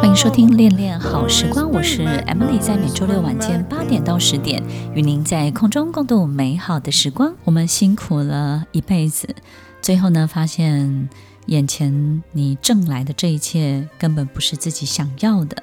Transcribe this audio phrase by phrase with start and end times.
[0.00, 4.62] 欢迎收听《恋恋好时光》，我是 Emily，在每周六晚间八点到十点，
[4.94, 7.34] 与您在空中共度美好的时光。
[7.44, 9.34] 我们辛苦了一辈子，
[9.80, 11.08] 最后呢，发现
[11.46, 15.62] 眼前你挣来的这一切根本不是自己想要的。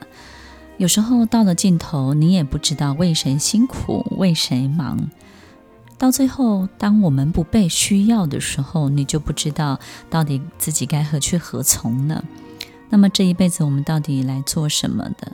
[0.77, 5.11] 有时候到了尽头，你也不知道为谁辛苦，为谁忙。
[5.97, 12.23] 到最后，当我们不被需要的时候，你就不知道到底自己该何去何从了。
[12.89, 15.31] 那么这一辈子我们到底来做什么的？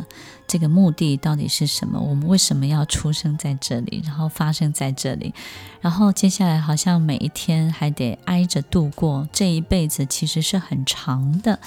[0.47, 1.99] 这个目的到底是什么？
[1.99, 5.33] 我们为什么要出生在这里，然后发生在这里？
[5.81, 11.59] 然后接下来好像每一天还得挨着度过，这一辈子其实是很长的。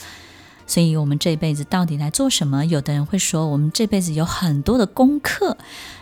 [0.66, 2.64] 所以，我们这一辈子到底来做什么？
[2.66, 5.56] 有的人会说，我们这辈子有很多的功课，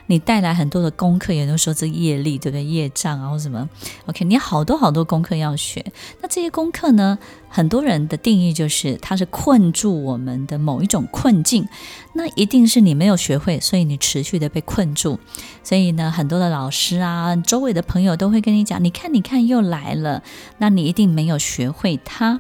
[0.06, 2.64] 你带来很多的功课，有人说这业力，对不对？
[2.64, 3.68] 业障啊，或什么
[4.06, 5.84] ？OK，你好多好多功课要学。
[6.20, 7.18] 那这些功课呢？
[7.52, 11.66] 很多人的定义就是，它是困住我们的某一种困境。
[12.12, 15.18] 那一定是你没有学会，所以你持续的被困住。
[15.64, 20.22] 所以呢，很多的老师啊，周围的朋友都会跟你讲，你看，你看，又来了。
[20.58, 22.38] 那你一定没有学会它。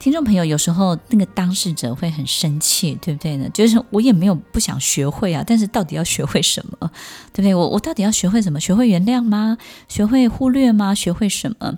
[0.00, 3.46] 听众朋友，有时候那个当事者会很生气，对不对呢？
[3.52, 6.90] 就是我也没有不想学会啊，但是到底要学会什么，
[7.34, 7.54] 对不对？
[7.54, 8.58] 我我到底要学会什么？
[8.58, 9.58] 学会原谅吗？
[9.88, 10.94] 学会忽略吗？
[10.94, 11.76] 学会什么？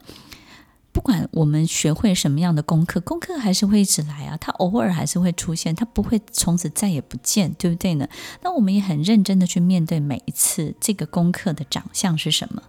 [0.93, 8.07] 不管我们学会什么样的功课，功课还是会一直来啊，它偶尔还是会出现，它不会从此再也不见，对不对呢？
[8.43, 12.63] 那我们也很认真的去面对每一次这个功课的长相是什么。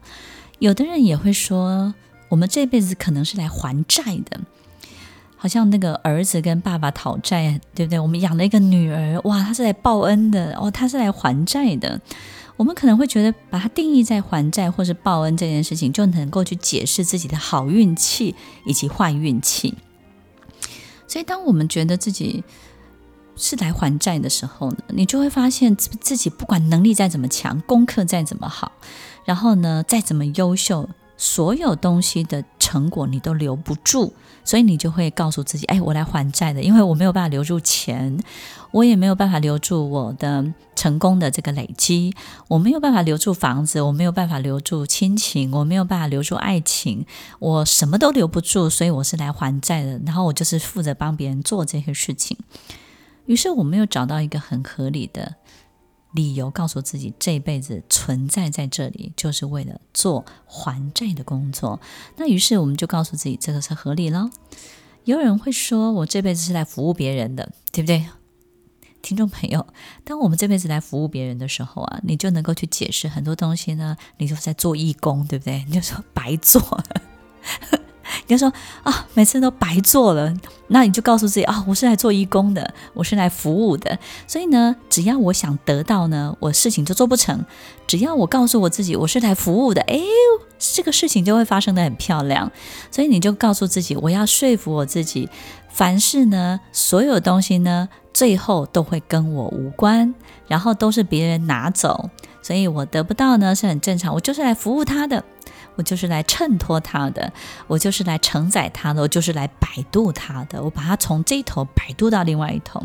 [0.57, 1.93] 有的人也会说，
[2.29, 4.41] 我们这辈子可能是来还债的。
[5.43, 7.99] 好像那个儿子跟爸爸讨债，对不对？
[7.99, 11.99] 我们养了一个女儿，哇，他是来报恩的哦，他是来还债的。
[12.55, 18.33] 我们可能会觉得，把它定义在还债或是报恩这件事情，就能够去解释自己的好运气
[18.65, 19.75] 以及坏运气。
[21.05, 22.41] 所以，当我们觉得自己
[23.35, 28.71] 是来还债的时候呢，你就会发现自己不管能力再怎么强，功课再怎么好，
[29.25, 30.89] 然后呢，再怎么优秀。
[31.15, 38.17] 所有东西的成果你都留不住，所以你就会告诉自己：“哎，我来还债的，因为我没有办法留住钱，
[38.71, 40.45] 我也没有办法留住我的
[40.75, 42.13] 成功的这个累积，
[42.47, 47.05] 我没有办法留住房子，我没有办法留住亲情，我没有办法留住爱情，
[47.39, 49.99] 我什么都留不住，所以我是来还债的。
[50.05, 52.37] 然后我就是负责帮别人做这些事情。
[53.25, 55.35] 于是我没有找到一个很合理的。”
[56.13, 61.79] 理由告诉自己，这辈子存在在这里，就是为了做还债的工作。
[62.15, 64.29] 那于是我们就告诉自己，这个是合理了。
[65.03, 68.05] 有人会说，我这辈子是来服务别人的，对不对？
[69.01, 69.67] 听众朋友，
[70.05, 73.97] 当我们这辈子来服务别人的时候啊，你就能够去解释很多东西呢。
[74.17, 75.65] 你就在做义工，对不对？
[75.67, 76.81] 你就说白做。
[78.27, 78.51] 你就说
[78.83, 80.33] 啊，每次都白做了，
[80.67, 83.97] 那你就告诉自己啊，我是来做义工的，我是来服务的。
[84.27, 87.45] 所以呢，只要我想得到呢，我事情就做不成。
[87.87, 89.99] 只要我告诉我自己我是来服务的，哎，
[90.57, 92.51] 这个事情就会发生的很漂亮。
[92.91, 95.29] 所以你就告诉自己，我要说服我自己，
[95.69, 100.13] 凡事呢，所有东西呢，最后都会跟我无关，
[100.47, 102.09] 然后都是别人拿走，
[102.41, 105.23] 所以我得不到呢是很正常，我就是来服务他的。
[105.75, 107.31] 我就是来衬托他的，
[107.67, 110.61] 我就是来承载他的，我就是来摆渡他的。
[110.63, 112.83] 我把他从这一头摆渡到另外一头。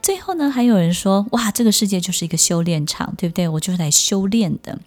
[0.00, 3.48] 最后呢，还有人说：“哇，这个世界就是一个修炼场，对不对？
[3.48, 4.78] 我就是来修炼的。”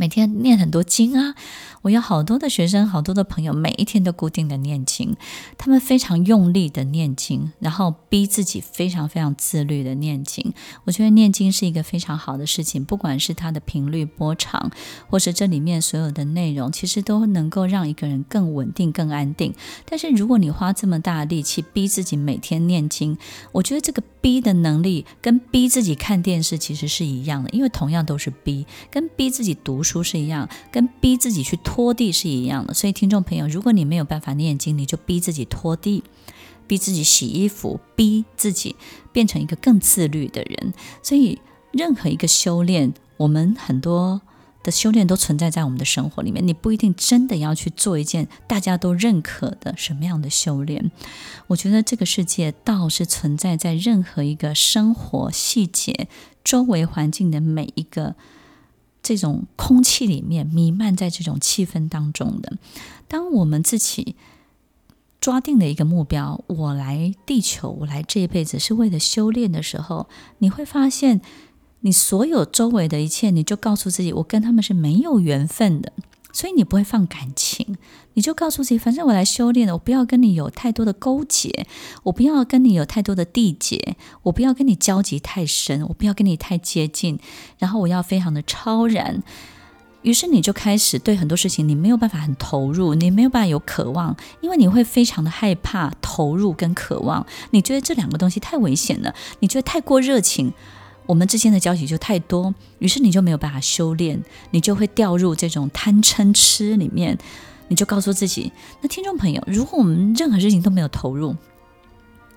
[0.00, 1.34] 每天念很多经啊！
[1.82, 5.14] 我有好多的学生，好多的朋友，每一天都固定的念经，
[5.58, 10.54] 他们非常用力的念经，然后逼自己非常非常自律的念经。
[10.84, 14.70] 我觉得念经是一个非常好的事情，不管是它的频率波长，
[15.10, 19.54] 或是这里面所有的内容，其实都能够让一个人更稳定、更安定。
[19.84, 23.18] 但是如果你花这么大力气逼自己每天念经，
[23.52, 29.89] 我觉得这个逼的能力跟逼自己看电视其实是一样的，因为同样都是逼，跟逼自己读书。
[29.90, 32.72] 书是一样，跟逼自己去拖地是一样的。
[32.72, 36.04] 所以，听众朋友，如果你没有办法念经，你就逼自己拖地，
[36.68, 38.76] 逼自己洗衣服，逼自己
[39.12, 40.72] 变成一个更自律的人。
[41.02, 41.40] 所以，
[41.72, 44.20] 任何一个修炼，我们很多
[44.62, 46.46] 的修炼都存在在我们的生活里面。
[46.46, 50.92] 你不一定真的要去做一件大家都认可的什么样的修炼。
[51.48, 56.08] 我觉得这个世界倒是存在在任何一个生活细节、
[56.44, 58.14] 周围环境的每一个。
[59.02, 62.58] 这种空气里面弥漫在这种气氛当中的，
[63.08, 64.14] 当我们自己
[65.20, 70.08] 抓定了一个目标，我来地球，我来这一辈子是为了修炼的时候，
[70.38, 71.20] 你会发现，
[71.80, 75.92] 你所有周围的一切，你就告诉自己，我跟他们是没有缘分的。
[76.32, 77.76] 所以你不会放感情，
[78.14, 81.66] 你就告诉自己，反正我来修炼了，我不要跟你有太多的勾结，
[82.04, 87.18] 我不要跟你有太多的缔结，我不要跟你交集太深，我不要跟你太接近，
[87.58, 89.22] 然后我要非常的超然。
[90.02, 100.54] 于是你就开始对很多事情，你没有办法很投入，你没有办法有渴望，因为你会非常的害怕投入跟渴望，你觉得这两个东西太危险了，你觉得太过热情。
[101.10, 104.22] 我们之间的交集就太多，于是你就没有办法修炼，
[104.52, 107.18] 你就会掉入这种贪嗔痴里面。
[107.66, 111.34] 你就告诉自己，那听众朋友，如果我们任何事情都没有投入，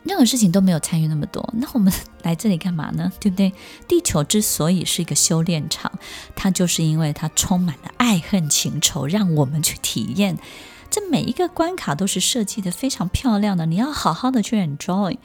[0.02, 1.94] 任何事情都没有参与那么多，那我们
[2.24, 3.12] 来这里干嘛呢？
[3.22, 3.54] 对不对？
[3.88, 5.92] 地球之所以是一个修炼场，
[6.36, 10.40] 它就是因为它充满了爱恨情仇，让我们去体验。
[10.90, 15.18] 这每一个关卡都是设计得非常漂亮的，你要好好的去 enjoy。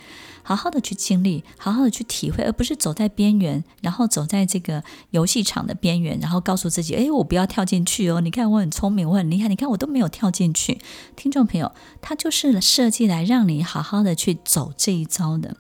[0.49, 8.23] 好好的去经历，好好的去体会，而不是走在边缘，然后走在这个游戏场的边缘，然后告诉自己：“哎，我不要跳进去哦！
[8.23, 10.79] 你看我很聪明，我很厉害，你看我都没有跳进去。”
[11.17, 15.55] 听众朋友，它就是设计来让你好好的去走这一遭的，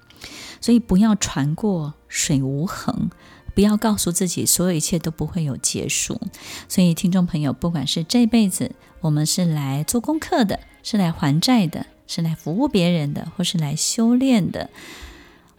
[0.58, 3.11] 所以不要船过水无痕，
[3.55, 6.19] 不要告诉自己所有一切都不会有结束。
[6.67, 11.85] 所以，听众朋友，不管是这辈子我们是来做功课的，是来还债的。
[12.08, 14.70] 是来服务别人的，或是来修炼的，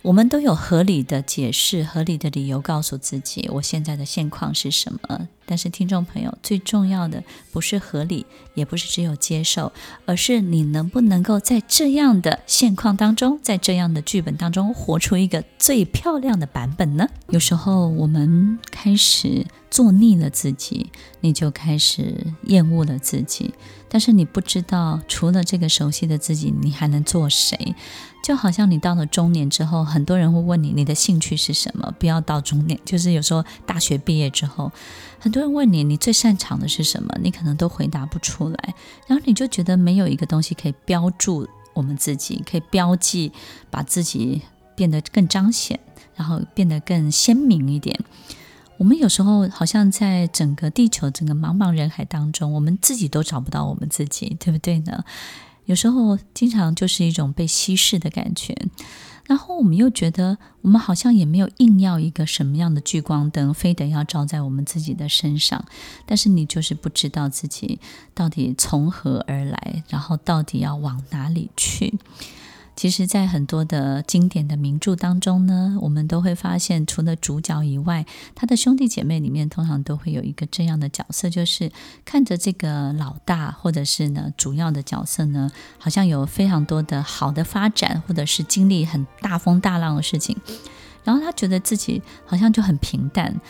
[0.01, 5.29] 我们都有合理的解释、合理的理由告诉自己，我现在的现况是什么。
[5.49, 8.23] 但是，听众朋友，最重要的不是合理，
[8.53, 9.73] 也不是只有接受，
[10.05, 17.07] 而是你能不能够在这样的现况当中，在这样的剧本当中，活出一个最漂亮的版本呢？
[17.29, 20.91] 有时候，我们开始做腻了自己，
[21.21, 23.55] 你就开始厌恶了自己。
[23.91, 27.73] 但是，你不知道，除了这个熟悉的自己，你还能做谁？
[28.21, 31.91] 就好像你到了中年之后，很多人会问你，你的兴趣是什么？
[31.97, 34.71] 不要到中年，就是有时候大学毕业之后。
[35.21, 37.13] 很多人问你，你最擅长的是什么？
[37.21, 38.75] 你可能都回答不出来，
[39.07, 43.31] 然后你就觉得没有一个东西可以标注我们自己，可以标记，
[43.69, 44.41] 把自己
[44.75, 45.79] 变得更彰显，
[46.15, 47.99] 然后变得更鲜明一点。
[48.77, 55.03] 我们有时候好像在整个地球、整个茫茫人海当中，我们自己都找不到我们自己，对不对呢？
[55.65, 58.57] 有时候经常就是一种被稀释的感觉。
[59.29, 65.63] 然后我们又觉得，我们好像也没有硬要一个什么样的聚光灯，非得要照在我们自己的身上。
[66.07, 67.79] 但是你就是不知道自己
[68.15, 71.93] 到底从何而来，然后到底要往哪里去。
[72.79, 81.69] 其实，在很多的经典的名著当中呢，我们都会发现，除了主角以外，他的兄弟姐妹里面通常都会有一个这样的角色，就是
[82.05, 90.37] 看着这个老大，或者是呢主要的角色呢，好像有非常多的好的发展，或者是经历很大风大浪的事情，
[91.03, 93.41] 然后他觉得自己好像就很平淡。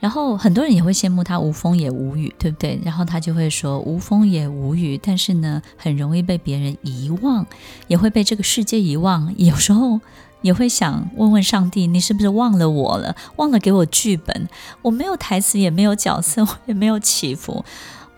[0.00, 2.80] 然后很多人也会羡慕他无风也无雨，对不对？
[2.84, 7.44] 然后他就会说无风也无雨，但是呢，很容易被别人遗忘，
[7.88, 9.34] 也会被这个世界遗忘。
[9.36, 10.00] 有时候
[10.40, 13.16] 也会想问问上帝，你是不是忘了我了？
[13.36, 14.48] 忘了给我剧本？
[14.82, 17.64] 我没有台词，也没有角色， 我也没有起伏。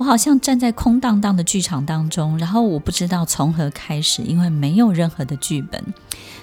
[0.00, 5.84] 我好像站在空荡荡的剧场当中，然后我不知道从何开始，因为没有任何的剧本。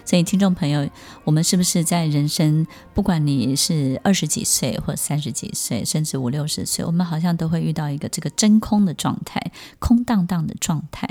[0.05, 0.87] 所以，听众朋友，
[1.23, 9.41] 我们是不是在人生，不管你是二十几岁或三十几岁，甚至五六十岁，我们好像都会遇到一个这个真空的状态，
[9.79, 11.09] 空荡荡的状态。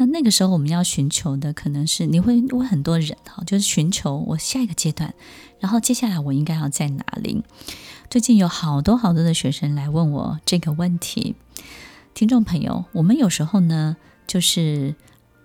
[0.00, 5.12] 那那个时候，我们要寻求的可能是，你会问很多人哈，就是寻求我下一个阶段，
[5.58, 7.42] 然后接下来我应该要在哪里？
[8.08, 11.34] 最近有好多好多的学生来问我这个问题。
[12.14, 14.94] 听众朋友，我们有时候呢，就是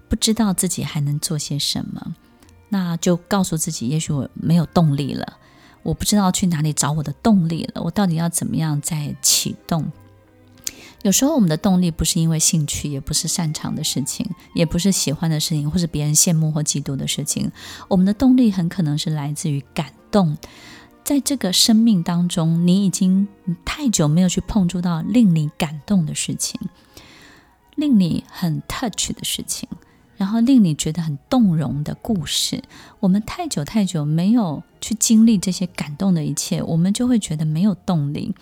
[0.08, 2.16] 不知道自己还能做些什么，
[2.70, 5.38] 那就告诉自己，也许我没有动力了，
[5.82, 9.92] 我不知道去哪里找我的动力了，我到底要怎么样再启动？
[11.04, 17.52] 有时候我们的动力不是因为兴趣，也不是擅长的事情，也不是喜欢的事情，或是别人羡慕或嫉妒的事情。
[17.90, 20.38] 我们的动力很可能是来自于感动。
[21.04, 23.28] 在这个生命当中，你已经
[23.66, 26.58] 太久没有去碰触到令你感动的事情，
[27.76, 29.68] 令你很 touch 的事情，
[30.16, 32.64] 然后令你觉得很动容的故事。
[33.02, 38.34] 我们太久太久没有去经历这些感动的一切，我们就会觉得没有动力。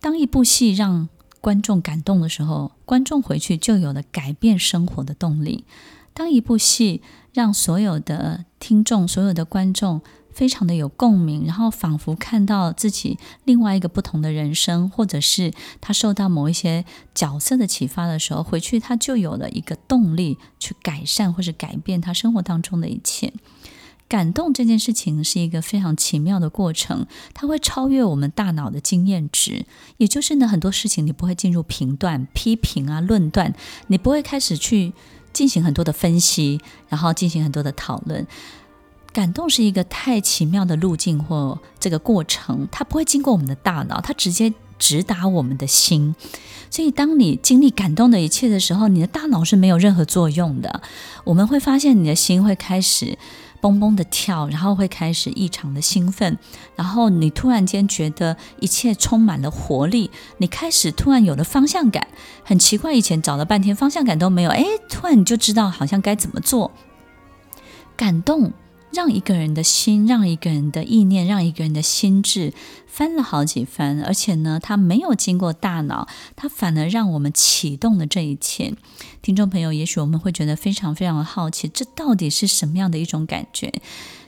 [0.00, 1.10] 当一部戏让
[1.44, 5.66] 观众感动的时候，观众回去就有了改变生活的动力。
[6.14, 7.02] 当一部戏
[7.34, 10.00] 让所有的听众、所有的观众
[10.32, 23.30] 非常的有共鸣，然后仿佛看到自己另外一个不同的人生，或者是他受到某一些角色的启发的时候，回去他就有了一个动力去改善或是改变他生活当中的一切。
[24.14, 27.04] 感动这件事情是一个非常奇妙的过程，
[27.34, 29.66] 它会超越我们大脑的经验值，
[29.96, 33.52] 也就是呢，很多事情你不会进入评断、批评啊、论断，
[33.88, 34.92] 你不会开始去
[35.32, 38.24] 进行很多的分析，然后进行很多的讨论。
[39.12, 46.14] 感动是一个太奇妙的路径或这个过程，它不会经过我们的大脑，它直接直达我们的心。
[46.70, 50.82] 所以，当你经历感动的一切的时候，你的大脑是没有任何作用的。
[51.24, 53.18] 我们会发现你的心会开始
[53.64, 56.36] 蹦蹦的跳，然后会开始异常的兴奋，
[56.76, 62.06] 然后你突然间觉得一切充满了活力，你开始突然有了方向感。
[62.42, 66.72] 很奇怪，以前找了半天方向感都没有，哎，突然你就知道好像该怎么做。
[67.96, 68.52] 感动。
[68.94, 72.54] 让一个人的心，让一个人的意念，让一个人的心智
[72.86, 78.72] 翻了好几番，而且呢，他没有经过大脑，他反而让我们启动了这一切。
[79.20, 83.72] 听众朋友，也许我们会觉得非常非常的好奇，这到底是什么样的一种感觉？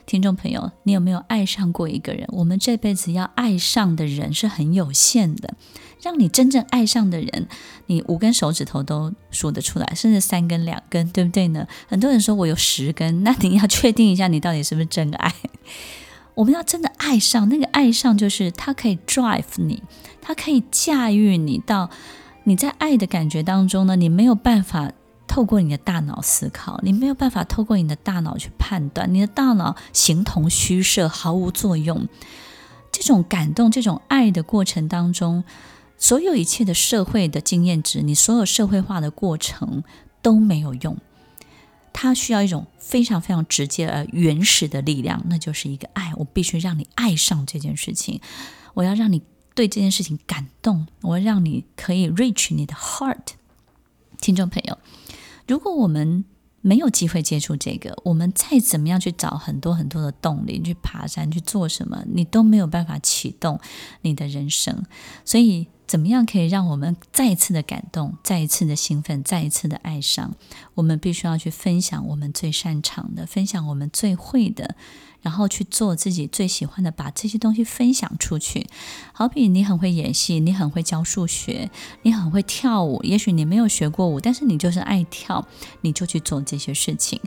[0.05, 2.27] 听众朋友，你有没有爱上过一个人？
[2.31, 5.55] 我们这辈子要爱上的人是很有限的。
[6.01, 7.47] 让你真正爱上的人，
[7.87, 11.67] 你五根手指头都数得出来，甚至三根两根，对不对呢？
[11.87, 15.33] 很多人说我有十根，那你要确定一下，你到底是不是真爱？
[16.35, 19.81] 我们要真的爱上，那个爱上就是他可以 drive 你，
[20.21, 21.89] 他可以驾驭你到
[22.43, 24.91] 你在爱的感觉当中呢，你没有办法
[25.25, 32.07] 透过你的大脑思考，你没有办法透过你的大脑去判断，你的大脑形同虚设，毫无作用。
[32.91, 35.43] 这种感动，这种爱的过程当中。
[35.97, 39.83] 所有一切的社会的经验值，你所有社会化的过程
[40.21, 40.97] 都没有用。
[41.91, 46.13] 它需要一种非常非常直接而原始的力量，那就是一个爱。
[46.15, 48.21] 我必须让你爱上这件事情，
[48.75, 49.23] 我要让你
[49.55, 53.29] 对这件事情感动，我要让你可以 reach 你的 heart。
[54.21, 54.77] 听众朋友，
[55.47, 56.23] 如果我们
[56.61, 63.59] 没有机会接触这个，我们再怎么样去找很多很多的动力，去爬山去做什么，你都没有办法启动
[64.01, 64.85] 你的人生。
[65.25, 70.35] 所以，怎么样可以让我们再一次的感动，再一次的兴奋，再一次的爱上？
[70.75, 74.75] 我们必须要去分享我们最擅长的，分享我们最会的。
[75.23, 78.67] 然后去做自己最喜欢的，把这些东西分享出去。
[79.11, 81.69] 好比你很会演戏，你很会教数学，
[82.03, 83.01] 你很会跳舞。
[83.03, 85.45] 也许你没有学过舞，但是你就是爱跳，
[85.81, 87.19] 你就去做这些事情。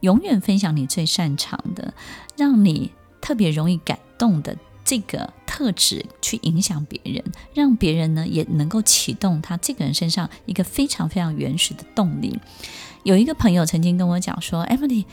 [0.00, 1.94] 永远分享你最擅长的，
[2.36, 2.90] 让你
[3.20, 7.24] 特别容易感动的这个特质，去影响别人，
[7.54, 12.38] 让别人呢也能够启动他这个人身上一个非常非常原始的动力。
[13.02, 15.04] 有一个朋友曾经跟我讲说：“Emily。”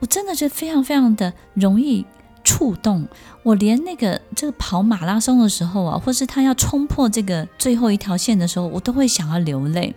[0.00, 2.04] 我真的是非常非常的容易
[2.42, 3.06] 触动，
[3.44, 9.94] 我连那个这个跑马拉松的时候啊，或是他要冲破这个最后一条线的时候，我都会想要流泪。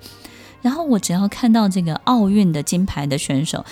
[0.62, 3.66] 然后我只要看到这个奥运的金牌的选手，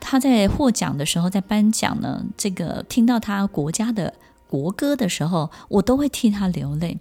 [0.00, 4.12] 他在获奖的时候，在颁奖呢，这个听到他国家的
[4.48, 6.98] 国歌的时候，我都会替他流泪。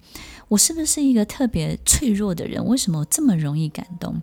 [0.49, 2.65] 我是不是一个特别脆弱的人？
[2.65, 4.21] 为什么我这么容易感动？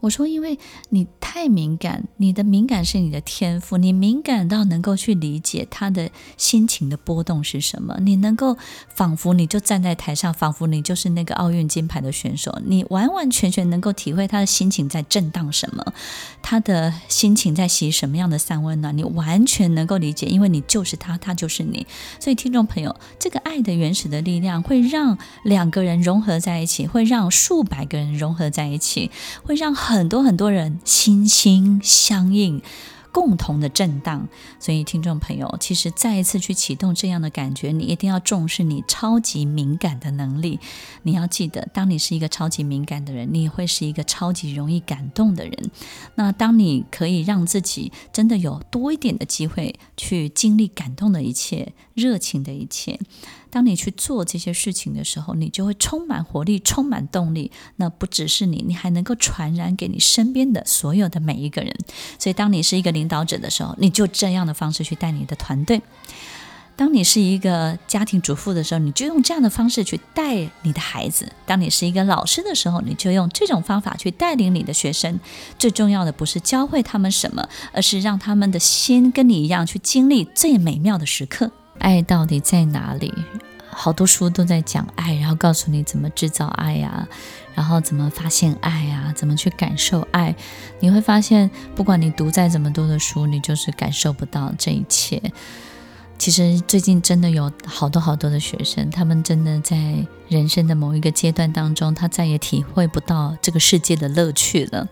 [0.00, 0.58] 我说，因为
[0.90, 8.56] 你太敏感，你的敏感是你的天赋，你敏感到能够去理解他的心情的波动是什么，你能够
[8.94, 15.84] 仿佛你就站在台上，仿佛你就是那个奥运金牌的选手，你完完全全能够体会他的心情在震荡什么，
[16.42, 21.84] 他的心情在洗什么样的三温暖，你完全能够理解，因为你就是他，他就是你。
[22.20, 29.10] 所以，听众朋友，这个爱的原始的力量会让两个人融合在一起，会让数百个人融合在一起，
[29.42, 29.74] 会让。
[29.88, 32.60] 很多很多人心心相印，
[33.10, 34.28] 共同的震荡。
[34.60, 40.60] 所以，听众朋友，其实再一次去启动这样的感觉，你一定要重视你超级敏感的能力。
[41.04, 45.70] 你要记得，当你是一个超级敏感的人，你也会是一个超级容易感动的人。
[46.16, 53.00] 那当你可以让自己真的有多一点的机会去经历感动的一切、热情的一切。
[53.50, 57.50] 当你去做这些事情的时候，你就会充满活力、充满动力。
[57.76, 61.74] 那不只是你，你还能够传染给你身边的所有的每一个人。
[62.18, 65.80] 所以，当你是一个领导者的时候，你就这样的方式去带你的团队；
[66.76, 75.18] 当你是一个家庭主妇的时候，你就用这样的方式去带你的孩子；当你是一个老师的时候，你就用这种方法去带领你的学生。
[75.58, 81.50] 最重要的不是教会他们什么，而是让他们的心跟你一样去经历最美妙的时刻。
[81.80, 83.12] 爱到底在哪里？
[83.70, 87.06] 好多书都在讲爱，然后告诉你怎么制造爱呀，
[87.54, 90.34] 然后怎么发现爱呀，怎么去感受爱。
[90.80, 95.22] 你会发现，不管你读再怎么多的书，你就是感受不到这一切。
[96.18, 104.88] 其实最近真的有好多好多的学生，他们真的在人生的某一个阶段当中，他再也体会不到这个世界的乐趣了。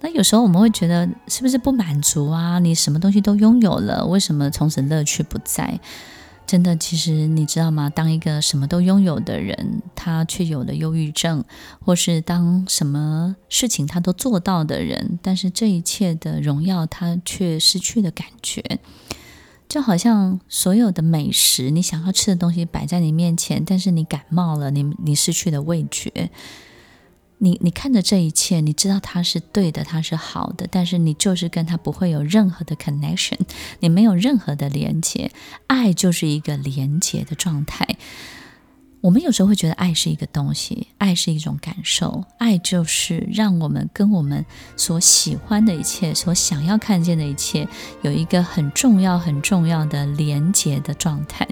[0.00, 2.58] 那有时候我们会觉得，是不是不满足啊？
[2.58, 5.80] 你什么东西都拥有了，为什么从此乐趣不在？
[6.46, 7.90] 真的，其实你知道吗？
[7.90, 11.42] 当一个什么都拥有的人，他却有了忧郁症，
[11.80, 18.78] 或是当什么事情他都做到的人，但是这一切的荣耀他却失去了感觉，
[19.68, 26.30] 就好像所有的美食，你想要吃的东西摆在你面前，但是你感冒了，你你失去了味觉。
[27.38, 33.38] 你你看着这一切，你知道它是对的，它是好的，但是你就是跟它不会有任何的 connection，
[33.80, 35.30] 你没有任何的连接。
[35.66, 37.86] 爱就是一个连接的状态。
[39.02, 44.44] 我们有时候会觉得爱是一个东西，爱是一种感受，爱就是让我们跟我们
[44.76, 47.68] 所喜欢的一切、所想要看见的一切
[48.02, 51.46] 有一个很重要、很重要的连接的状态。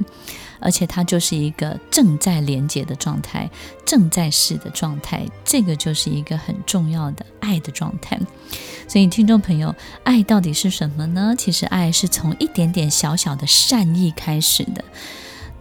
[0.64, 3.49] 而且它就是一个正在连接的状态，
[3.85, 8.18] 正在是的状态，这个就是一个很重要的爱的状态。
[8.88, 11.35] 所以，听众朋友，爱到底是什么呢？
[11.37, 14.82] 其实，爱是从一点点小小的善意开始的。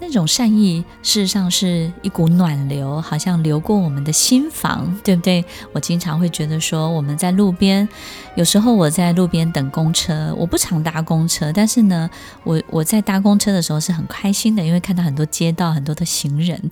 [0.05, 5.43] 那种善意，事实上是一股暖流，好像流过我们的心房，对不对？
[5.71, 7.87] 我经常会觉得说，我们在路边，
[8.35, 12.09] 有时候我在路边等公车，我不常搭公车，但是呢，
[12.43, 16.69] 我我在搭公车的时候是很开心的，因为看到很多街道，很多的行人。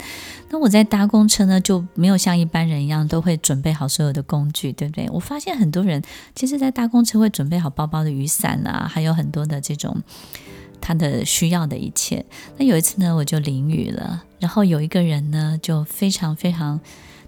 [0.49, 5.09] 那我在搭公车呢，就没有像一般人一样都会准备好所有的工具，对不对？
[5.09, 6.03] 我发现很多人
[6.35, 10.03] 其实，在搭公车会准备好包包的雨伞啊，还有很多的这种。
[10.81, 12.25] 他的需要的一切。
[12.57, 16.81] 那有一次呢，我就淋雨了，然后有一个人呢，就非常非常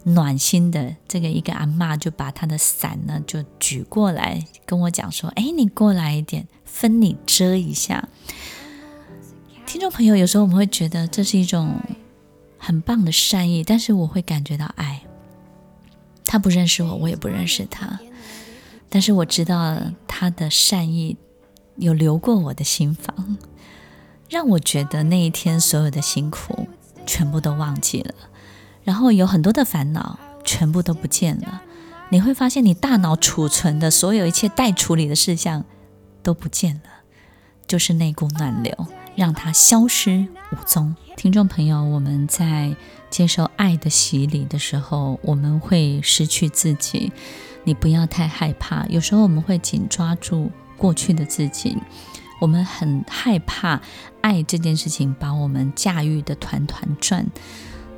[0.03, 8.09] 暖心的，这个一个阿嬷就把他的伞呢就举过来跟我讲说：“哎，你过来一点，分你遮一下。”
[9.65, 11.79] 听众朋友，有时候我们会觉得这是一种
[12.57, 15.01] 很棒的善意，但是我会感觉到爱。
[16.25, 17.99] 他不认识我，我也不认识他，
[18.89, 21.15] 但是我知道他的善意。
[21.75, 23.37] 有流过我的心房，
[24.29, 26.67] 让我觉得那一天所有的辛苦
[27.05, 28.13] 全部都忘记了，
[28.83, 31.61] 然后有很多的烦恼全部都不见了。
[32.09, 35.65] 你会发现，你大脑储存的所有一切待处理的事项
[36.21, 36.89] 都不见了，
[37.65, 40.95] 就是那股暖流让它消失无踪。
[41.15, 42.75] 听众朋友，我们在
[43.09, 47.11] 接受爱的洗礼的时候，我们会失去自己。
[47.63, 50.51] 你不要太害怕，有时候我们会紧抓住。
[50.77, 51.77] 过去的自己，
[52.41, 53.81] 我们很害怕
[54.21, 57.25] 爱这件事情把我们驾驭的团团转。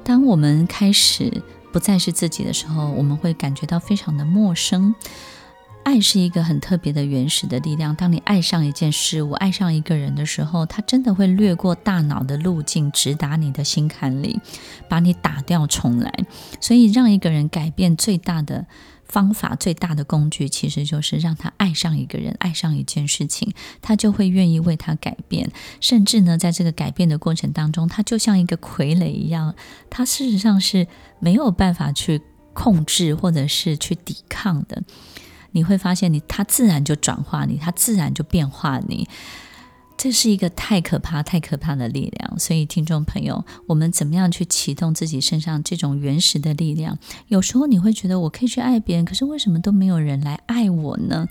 [0.03, 4.93] 当我们开始不再是自己的时候，我们会感觉到非常的陌生。
[5.86, 7.95] 爱是一个很特别的原始的力量。
[7.95, 14.41] 当你爱上一件事物、爱上一个人的时候，它真的会掠过大脑的路径，直达你的心坎里，
[14.89, 16.12] 把你打掉重来。
[16.60, 18.65] 所以，让一个人改变最大的。
[19.08, 25.52] 方法最大的工具，其实就是让他爱上一个人，爱上一件事情，他就会愿意为他改变。
[25.80, 29.54] 甚至呢，在这个改变的过程当中，他就像一个傀儡一样，
[29.91, 30.88] 他事实上是
[31.19, 32.19] 没有办法去
[32.54, 34.82] 控制或者是去抵抗的。
[35.55, 39.07] 你会发现你，它自然就转化你，他自然就变化你。
[39.95, 46.99] 这是一个太可怕、太可怕的力量，所以听众朋友，我们怎么样去启动自己身上这种原始的力量？
[47.29, 51.25] 有时候你会觉得我可以去爱别人，可是为什么都没有人来爱我呢？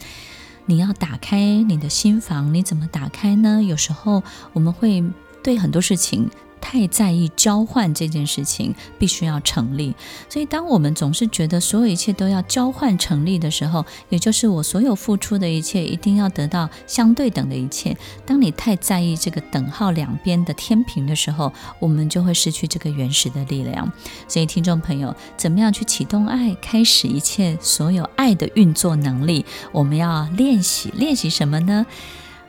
[0.65, 3.63] 你要打开你的心房，你怎么打开呢？
[3.63, 4.23] 有时候
[4.55, 5.05] 我们会
[5.43, 6.31] 对很多事情
[6.65, 9.95] 太在意交换这件事情必须要成立。
[10.31, 17.95] 所以，当我们总是觉得所有一切都要交换成立的时候，也就是我所有付出的一切一定要得到相对等的一切。
[18.25, 23.93] 当你太在意这个等号两边的天平的时候，我们就会失去这个原始的力量。
[24.27, 29.45] 所以，听众朋友，怎么样去启动爱，开始一切所有爱的运作能力？
[29.71, 31.85] 我们要练习，练习什么呢？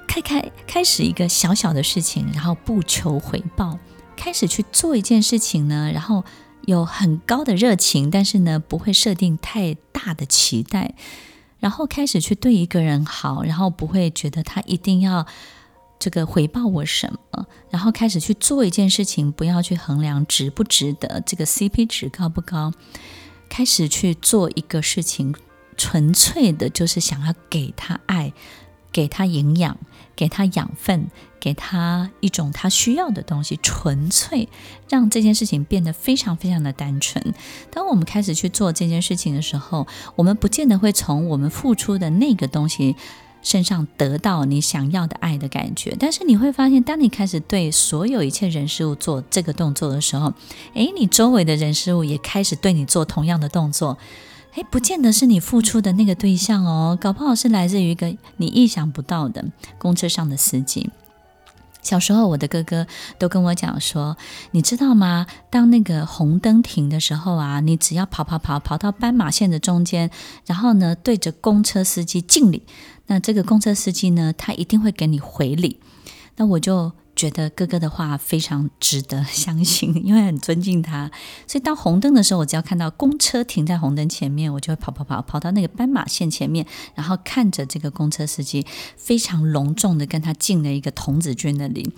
[0.08, 3.78] 开开开始一个小小的事情，然后不求回报，
[4.16, 6.24] 开始去做一件事情呢，然后
[6.66, 10.96] 有很高的热情，但是呢，不会设定太大的期待，
[11.60, 15.26] 然后开始去对一个人好，然后不会觉得他一定要
[16.00, 22.74] 这个回报我什么，然后开始去做一件事情，不要去衡量值不值得，这个 CP 值高不高，
[23.50, 25.36] 开始去做一个事情，
[25.78, 28.34] 纯粹的就是想要给他爱，
[28.96, 29.78] 给他营养。
[30.16, 31.08] 给他养分，
[31.42, 34.48] 给他一种他需要的东西，纯粹
[34.88, 37.34] 让这件事情变得非常非常的单纯。
[37.70, 42.96] 当我们开始去做这件事情的时候，我们不见得会从我们付出的那个东西
[43.42, 45.94] 身上得到你想要的爱的感觉。
[46.00, 50.34] 但是你会发现，当你开始对所有一切人事物做这个动作的时候，
[50.76, 53.98] 诶，你周围的人事物也开始对你做同样的动作。
[54.56, 59.46] 诶，不见得是你付出的那个对象哦，搞不好是来自于一个你意想不到的
[59.78, 60.90] 公车上的司机。
[61.82, 62.88] 小时候，我的哥哥
[63.20, 64.18] 都跟我讲说，
[64.52, 65.28] 你知道吗？
[65.50, 70.10] 当那个红灯停的时候啊，你只要跑跑跑跑到斑马线的中间，
[70.46, 72.64] 然后呢，对着公车司机敬礼，
[73.08, 75.80] 那这个公车司机呢，他一定会给你回礼。
[76.38, 76.94] 那我就。
[77.16, 81.10] 觉得哥哥的话非常值得相信， 因为很尊敬他，
[81.48, 88.66] 所以当红灯的时候，我只要看到公车停在红灯前面，我就会跑跑跑跑到那个斑马线前面，然后看着这个公车司机
[88.98, 91.90] 非常隆重的跟他敬了一个童子军的礼。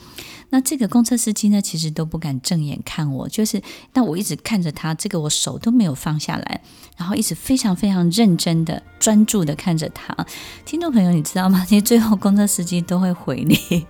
[0.50, 6.62] 那这个公车司机呢，其实都不敢正眼看我，就是但我一直看着他，这个我手都没有放下来，
[6.96, 10.16] 然后一直非常非常认真的专注的看着他。
[10.64, 11.66] 听众朋友，你知道吗？
[11.68, 13.86] 其实最后公车司机都会回你。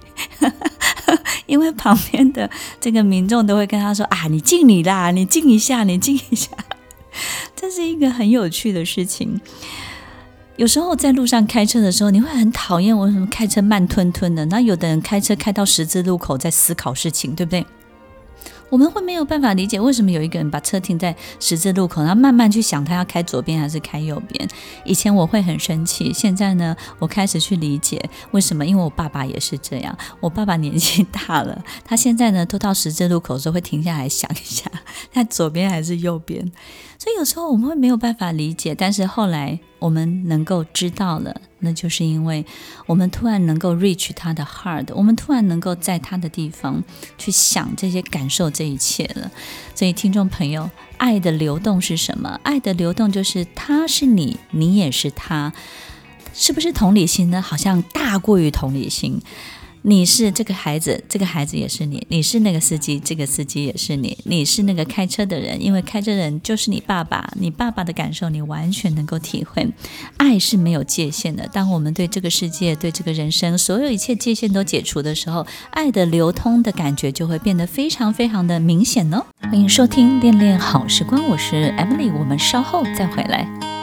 [1.47, 2.47] 因为旁边的
[2.79, 6.51] 这个民众都会跟他说：“啊，你敬你啦，你敬一下，你敬一下。”
[7.55, 9.41] 这是一个很有趣的事情。
[10.57, 14.45] 有时候在路上开车的时候，你会很讨厌我为什么开车慢吞吞的。
[14.45, 17.65] 那有的人开车开到十字路口在思考事情，对不对？
[18.69, 24.47] 我们会没有办法理解为什么有一个人把车停在十字路口，然后慢慢去想他要开左边还是开右边。
[24.83, 28.01] 以前我会很生气，现在呢，我开始去理解
[28.31, 29.97] 为什么，因为我爸爸也是这样。
[30.19, 34.69] 我爸爸年纪大了，他现在呢，都到十字路口的时候会停下来想一下，
[35.11, 36.51] 他左边还是右边。
[36.99, 42.43] 所以有时候我们会没有办法理解，但是后来我们能够知道了，那就是因为
[42.87, 46.83] 我们突然能够 reach 他的 heart，我们突然能够在他的地方
[47.17, 49.31] 去想这些、感受这一切了。
[49.75, 52.39] 所以听众朋友，爱的流动是什么？
[52.41, 55.53] 爱的流动就是他是你，你也是他，
[56.33, 57.39] 是不是同理心呢？
[57.41, 59.21] 好像大过于同理心。
[59.83, 67.31] 你是这个孩子，这个孩子也是你；你是那个司机，这个司机也是你；你是那个开车的人，因为开车人就是你爸爸。
[67.39, 69.67] 你爸爸的感受，你完全能够体会。
[70.17, 71.47] 爱是没有界限的。
[71.53, 79.25] 当我们对这个世界、对这个人生，所有一切界限都解除的时候，爱的流通的感觉就会变得非常非常的明显哦。
[79.41, 83.76] 欢迎收听《恋恋好时光》，我是 Emily，我们稍后再回来。